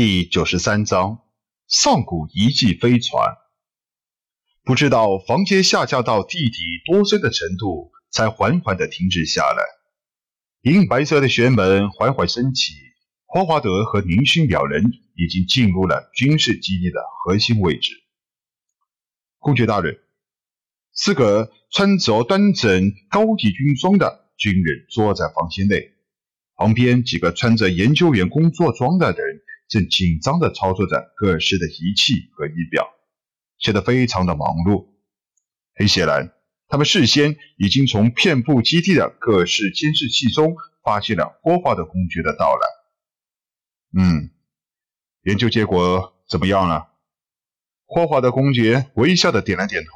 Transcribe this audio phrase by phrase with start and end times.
[0.00, 1.22] 第九十三章
[1.66, 3.34] 上古遗迹飞船。
[4.62, 9.64] 不知道房间下降到地底多深的程度，才缓缓的停止下来。
[10.62, 12.74] 银白色的玄门缓缓升起，
[13.26, 14.84] 霍华德和宁勋两人
[15.16, 17.90] 已经进入了军事基地的核心位置。
[19.40, 19.98] 公爵大人，
[20.92, 25.90] 四个穿着端正高级军装的军人坐在房间内。
[26.54, 29.27] 旁边几个穿着研究员工作装的人
[29.68, 32.88] 正紧张地操作着各式的仪器和仪表，
[33.58, 34.88] 显得非常的忙碌。
[35.74, 36.32] 很显然，
[36.66, 44.02] 他们事先已经从遍布基地的各式监视器中发现了霍华德公爵的到来。
[44.02, 44.30] 嗯，
[45.22, 46.88] 研究结果怎么样了？
[47.86, 49.90] 霍华德公爵微笑的点了点头。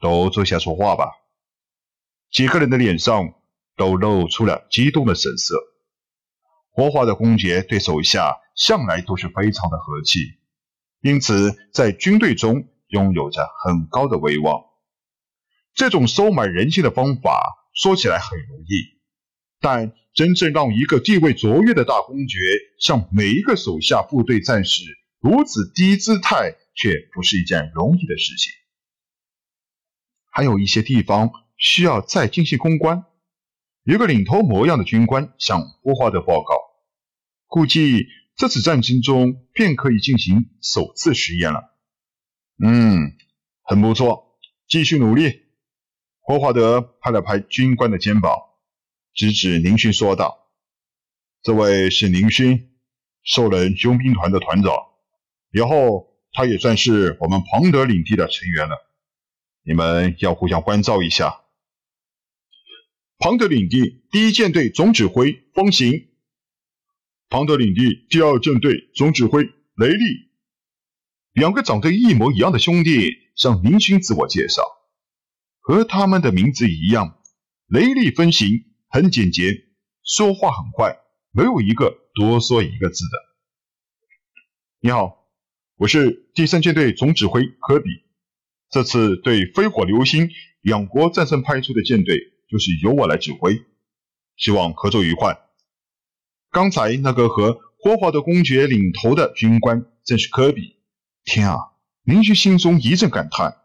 [0.00, 1.10] 都坐下说话吧。
[2.30, 3.34] 几个人的脸上。
[3.78, 5.54] 都露出了激动的神色。
[6.78, 10.20] 国华的公爵对手下向来都是非常的和气，
[11.00, 14.62] 因此在军队中拥有着很高的威望。
[15.74, 17.42] 这种收买人心的方法
[17.74, 18.96] 说起来很容易，
[19.58, 22.38] 但真正让一个地位卓越的大公爵
[22.78, 24.84] 向每一个手下部队战士
[25.18, 28.52] 如此低姿态，却不是一件容易的事情。
[30.30, 33.04] 还有一些地方需要再精细攻关。
[33.88, 36.54] 一个领头模样的军官向霍华德报告
[37.48, 41.74] ：“估计这次战争中便可以进行首次实验了。
[42.62, 43.16] ”“嗯，
[43.62, 44.36] 很不错，
[44.68, 45.40] 继续努力。”
[46.20, 48.36] 霍华德拍了拍军官的肩膀，
[49.14, 50.50] 指指宁勋说道
[51.40, 52.68] ：“这位是宁勋，
[53.22, 54.70] 兽人佣兵团的团长，
[55.50, 58.76] 以后他也算是我们庞德领地的成员了。
[59.62, 61.40] 你们要互相关照一下。”
[63.20, 66.08] 庞德领地第一舰队总指挥风行，
[67.28, 69.42] 庞德领地第二舰队总指挥
[69.74, 70.04] 雷利，
[71.32, 74.62] 两个长得一模一样的兄弟向明勋自我介绍，
[75.58, 77.20] 和他们的名字一样，
[77.66, 78.48] 雷利分行
[78.88, 79.64] 很简洁，
[80.04, 80.96] 说话很快，
[81.32, 83.18] 没有一个多说一个字的。
[84.78, 85.26] 你好，
[85.74, 87.90] 我是第三舰队总指挥科比，
[88.70, 90.30] 这次对飞火流星
[90.60, 92.37] 两国战胜派出的舰队。
[92.48, 93.62] 就是由我来指挥，
[94.36, 95.38] 希望合作愉快。
[96.50, 100.76] 刚才那个和霍华德公爵领头的军官正是科比。
[101.24, 101.58] 天啊！
[102.04, 103.58] 邻居心中一阵感叹：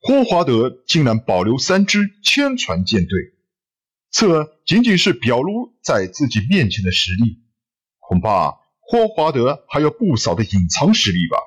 [0.00, 3.16] 霍华德竟然保留三支千船舰队，
[4.10, 7.44] 这仅仅是表露在自己面前的实力，
[8.00, 11.38] 恐怕霍华德还有不少的隐藏实力吧？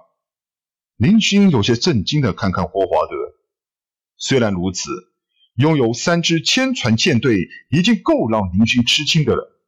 [0.96, 3.16] 林勋有些震惊的看看霍华德，
[4.16, 5.11] 虽然如此。
[5.56, 9.62] 拥有三支千船舰队已经够让林勋吃惊的了，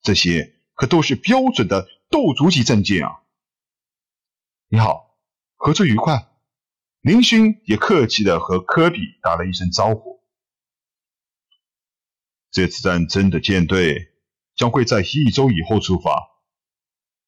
[0.00, 3.20] 这些可都是标准的斗族级战舰啊！
[4.68, 5.18] 你好，
[5.56, 6.28] 合作愉快。
[7.00, 10.20] 林勋也客气的和科比打了一声招呼。
[12.50, 14.12] 这次战争的舰队
[14.54, 16.28] 将会在一周以后出发。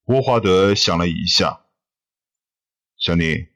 [0.05, 1.67] 霍华德想了一下，
[2.97, 3.49] 小宁，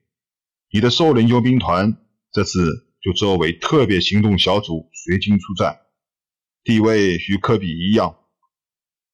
[0.70, 1.96] 你的兽人佣兵团
[2.32, 2.90] 这次。
[3.04, 5.82] 就作为特别行动小组随军出战，
[6.62, 8.16] 地位与科比一样。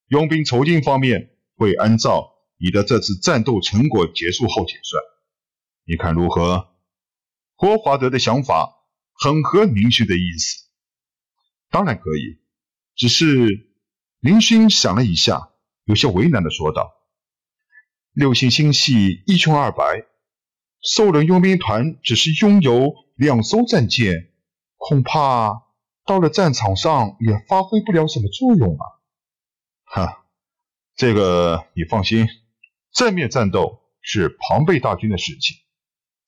[0.06, 5.02] 佣兵酬金方面会按照你的这次战斗成果结束后结算，
[5.84, 6.68] 你看如何？
[7.56, 10.68] 霍华德的想法很合明勋的意思。
[11.68, 12.38] 当然可以，
[12.94, 13.72] 只是
[14.20, 15.50] 明勋想了一下，
[15.82, 16.92] 有些为难的说道
[18.14, 20.06] ：“六星星系一穷二白，
[20.80, 24.30] 兽人佣兵团只是拥有。”两艘战舰
[24.78, 25.66] 恐怕
[26.06, 28.84] 到了战场上也发挥不了什么作用啊！
[29.84, 30.24] 哈，
[30.96, 32.26] 这个你放心，
[32.90, 35.58] 正面战斗是庞贝大军的事情，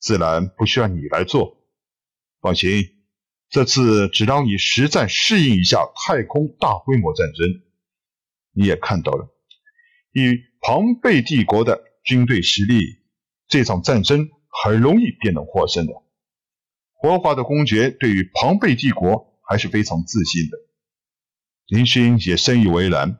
[0.00, 1.56] 自然不需要你来做。
[2.42, 2.82] 放心，
[3.48, 7.62] 这次只让你实战适应一下太空大规模战争。
[8.52, 9.34] 你也看到了，
[10.12, 12.82] 以庞贝帝国的军队实力，
[13.48, 14.28] 这场战争
[14.62, 16.01] 很容易便能获胜的。
[17.02, 20.56] 国华的公爵对于庞贝帝国还是非常自信的。
[21.66, 23.18] 林勋也深以为然，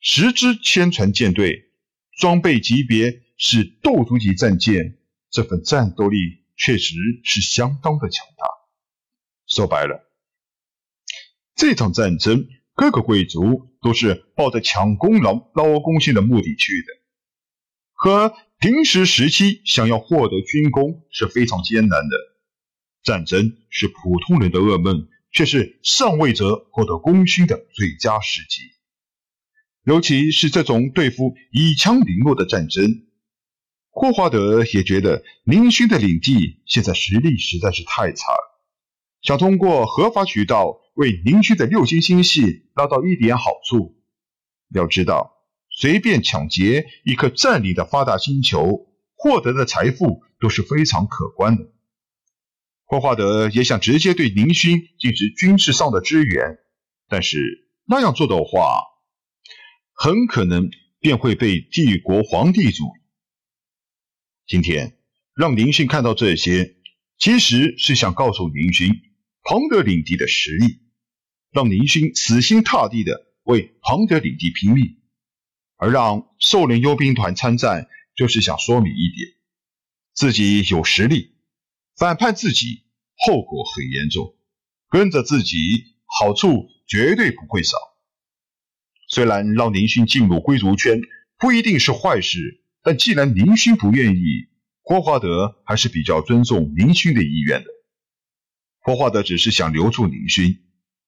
[0.00, 1.70] 十支千船舰队，
[2.18, 4.96] 装备级别是斗族级战舰，
[5.30, 6.16] 这份战斗力
[6.56, 8.46] 确实是相当的强大。
[9.46, 10.10] 说白了，
[11.54, 16.86] 这场战争各个贵族都是抱着抢功劳、捞功勋的目的去的，
[17.92, 22.37] 和平时时期想要获得军功是非常艰难的。
[23.02, 28.62] 战争是普通人的噩梦，却是上位者获得功勋的最佳时机。
[29.84, 33.06] 尤其是这种对付以强凌弱的战争。
[33.90, 38.60] 霍华德也觉得宁勋的领地现在实力实在是太差了，
[39.22, 43.96] 想通过合法渠道为宁勋的六星星系捞到一点好处。
[44.74, 45.32] 要知道，
[45.70, 48.86] 随便抢劫一颗占领的发达星球，
[49.16, 51.72] 获得的财富都是非常可观的。
[52.90, 56.56] 霍华德也想直接对宁勋进行军事上的支援，
[57.06, 58.82] 但是那样做的话，
[59.92, 63.00] 很可能便会被帝国皇帝注意。
[64.46, 64.96] 今天
[65.34, 66.76] 让宁勋看到这些，
[67.18, 68.88] 其实是想告诉宁勋
[69.42, 70.80] 庞德领地的实力，
[71.52, 74.96] 让宁勋死心塌地的为庞德领地拼命，
[75.76, 77.86] 而让兽人佣兵团参战，
[78.16, 79.28] 就是想说明一点，
[80.14, 81.34] 自己有实力。
[81.98, 82.84] 反叛自己，
[83.16, 84.36] 后果很严重；
[84.88, 85.56] 跟着自己，
[86.06, 87.76] 好处绝对不会少。
[89.08, 91.00] 虽然让宁勋进入贵族圈
[91.38, 94.46] 不一定是坏事，但既然宁勋不愿意，
[94.82, 97.68] 霍华德还是比较尊重宁勋的意愿的。
[98.78, 100.62] 霍华德只是想留住宁勋，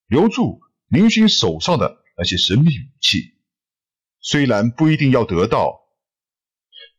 [0.07, 0.59] 留住
[0.89, 3.35] 宁勋手上的那些神秘武器。
[4.19, 5.79] 虽然不一定要得到，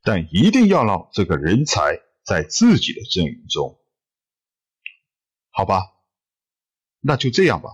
[0.03, 3.81] 但一定要让这个人才在自己的阵营中。
[5.55, 5.83] 好吧，
[7.01, 7.69] 那就这样吧。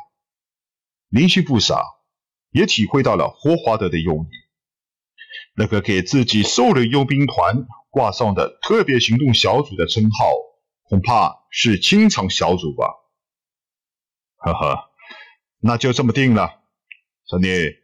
[1.08, 1.80] 林勋不傻，
[2.50, 4.28] 也体会到了霍华德的用意。
[5.54, 10.32] 那个给自己兽人佣兵团挂上的特别行动小组的称号，
[10.82, 12.86] 恐怕是清场小组吧。
[14.36, 14.90] 呵呵，
[15.60, 16.62] 那就这么定了。
[17.26, 17.76] 小聂，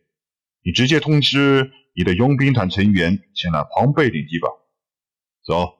[0.65, 4.49] 你直接通知你的佣兵团成员前来庞贝领地吧。
[5.47, 5.79] 走，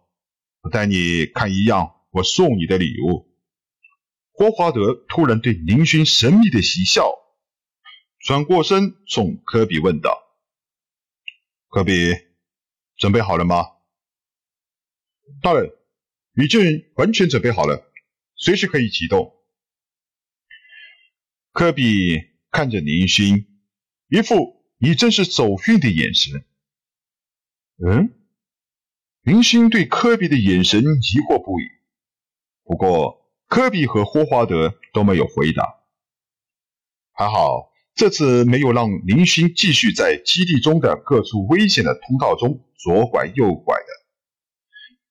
[0.63, 3.34] 我带你看一样我送你的礼物。
[4.37, 7.09] 霍华德突然对林勋神秘的嬉笑，
[8.19, 10.21] 转过身冲科比问道
[11.71, 12.13] ：“科比，
[12.97, 13.65] 准备好了吗
[15.41, 15.73] ？”“大人，
[16.35, 17.89] 已经完全准备好了，
[18.35, 19.33] 随时可以启动。”
[21.53, 22.21] 科比
[22.51, 23.47] 看着林勋，
[24.09, 26.45] 一副你真是走运的眼神。
[27.87, 28.13] 嗯，
[29.23, 31.65] 林勋对科比的眼神疑惑不已，
[32.65, 33.24] 不过。
[33.55, 35.77] 科比和霍华德都没有回答。
[37.13, 43.87] 还好，这次没有让林勋继续在基地中的各处危险的通道中左拐右拐的，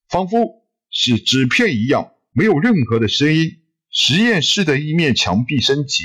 [0.10, 3.62] 仿佛是纸片一样，没有任何的声音。
[3.90, 6.04] 实验室的一面墙壁升起，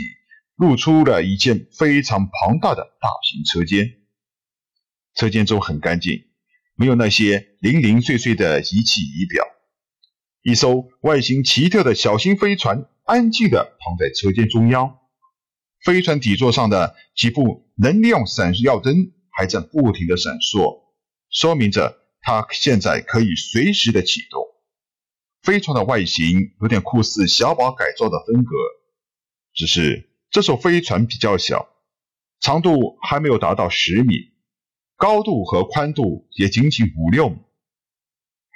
[0.54, 3.96] 露出了一间非常庞大的大型车间。
[5.16, 6.26] 车间中很干净，
[6.76, 9.44] 没有那些零零碎碎的仪器仪表。
[10.48, 14.96] 一艘外形奇特的小型飞船安静地躺在车间中央，
[15.84, 20.84] 飞船底座上的几部能量闪耀灯还在不停地闪烁，
[21.28, 24.42] 说明着它现在可以随时的启动。
[25.42, 28.56] 飞船的外形有点酷似小宝改造的风格，
[29.52, 31.68] 只是这艘飞船比较小，
[32.40, 34.32] 长度还没有达到十米，
[34.96, 37.36] 高度和宽度也仅仅五六米，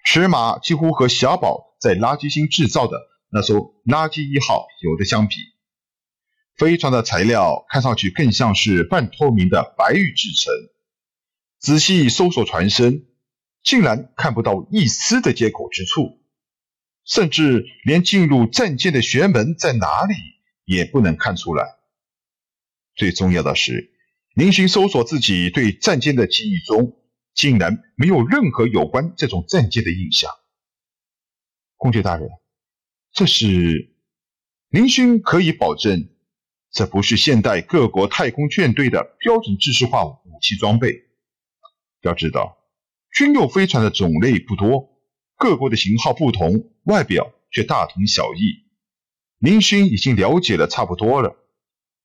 [0.06, 1.68] 尺码几乎和小宝。
[1.82, 2.96] 在垃圾星制造的
[3.28, 5.34] 那艘垃圾一号有的相比，
[6.54, 10.52] 飞船的材料看上去更像是半透明的白玉制成。
[11.58, 13.06] 仔细搜索船身，
[13.64, 16.20] 竟然看不到一丝的接口之处，
[17.04, 20.14] 甚至连进入战舰的旋门在哪里
[20.64, 21.66] 也不能看出来。
[22.94, 23.90] 最重要的是，
[24.36, 26.96] 林勋搜索自己对战舰的记忆中，
[27.34, 30.30] 竟然没有任何有关这种战舰的印象。
[31.82, 32.30] 公爵大人，
[33.12, 33.92] 这是
[34.68, 36.10] 林勋可以保证，
[36.70, 41.02] 这不是现代各国太空舰队的标准制式化武器装备。
[42.02, 42.56] 要知道，
[43.12, 44.96] 军用飞船的种类不多，
[45.36, 48.62] 各国的型号不同，外表却大同小异。
[49.38, 51.36] 林勋已经了解的差不多了，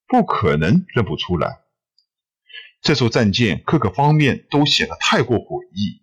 [0.08, 1.60] 不可能认不出来。
[2.82, 6.02] 这艘战舰各个方面都显得太过诡异，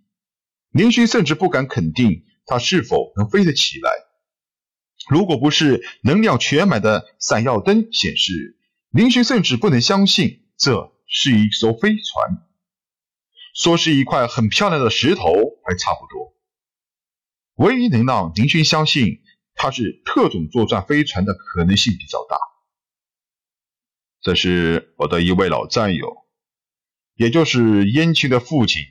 [0.70, 2.24] 林勋甚至不敢肯定。
[2.46, 3.90] 它是否能飞得起来？
[5.08, 8.58] 如果不是能量全满的闪耀灯显示，
[8.90, 12.46] 林勋甚至不能相信这是一艘飞船。
[13.54, 15.32] 说是一块很漂亮的石头
[15.62, 16.34] 还差不多。
[17.56, 19.20] 唯一能让林勋相信
[19.54, 22.36] 它是特种作战飞船的可能性比较大。
[24.22, 26.16] 这是我的一位老战友，
[27.14, 28.82] 也就是燕青的父亲，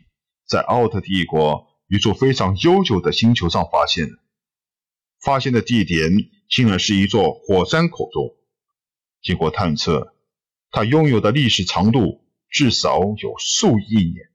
[0.47, 1.72] 在奥特帝国。
[1.87, 4.07] 一座非常悠久的星球上发现，
[5.21, 6.11] 发现的地点
[6.49, 8.35] 竟然是一座火山口中。
[9.21, 10.13] 经过探测，
[10.71, 14.29] 它拥有的历史长度至少有数亿年，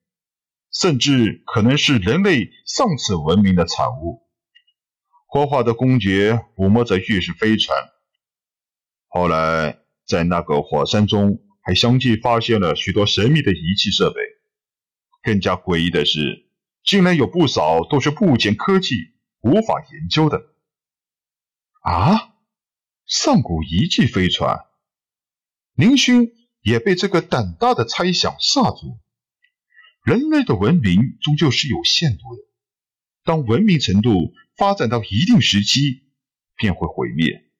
[0.73, 4.23] 甚至可能是人类上次文明的产物。
[5.27, 7.77] 活化的公爵抚摸着玉石飞船。
[9.09, 14.21] 后来，在那个火山中，还相继发现了许多神秘的仪器设备。
[15.23, 16.48] 更加诡异的是，
[16.89, 20.41] 竟然有不少都是目前科技无法研究的。
[21.83, 22.33] 啊！
[23.05, 24.65] 上古遗迹飞船，
[25.75, 28.99] 林勋也被这个胆大的猜想吓住。
[30.03, 32.43] 人类的文明终究是有限度的，
[33.23, 36.05] 当文明程度发展到一定时期，
[36.57, 37.51] 便会毁灭。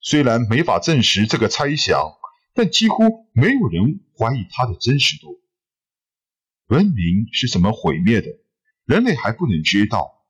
[0.00, 2.14] 虽然没法证实这个猜想，
[2.54, 5.38] 但几乎没有人怀疑它的真实度。
[6.68, 8.28] 文明是怎么毁灭的，
[8.84, 10.26] 人类还不能知道。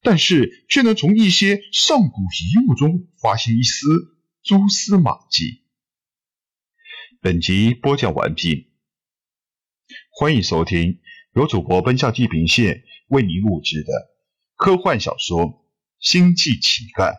[0.00, 3.86] 但是却能从一些上古遗物中发现一丝
[4.42, 5.64] 蛛丝马迹。
[7.20, 8.70] 本集播讲完毕，
[10.10, 11.00] 欢迎收听
[11.34, 13.92] 由主播奔向地平线为您录制的
[14.54, 15.46] 科幻小说
[15.98, 17.12] 《星际乞丐》。